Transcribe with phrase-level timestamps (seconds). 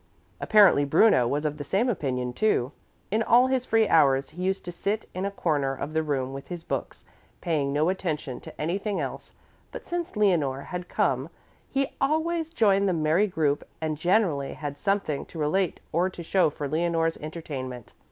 [0.39, 2.71] Apparently Bruno was of the same opinion, too.
[3.11, 6.33] In all his free hours he used to sit in a corner of the room
[6.33, 7.05] with his books,
[7.39, 9.33] paying no attention to anything else,
[9.71, 11.29] but since Leonore had come
[11.69, 16.49] he always joined the merry group and generally had something to relate or to show
[16.49, 17.93] for Leonore's entertainment.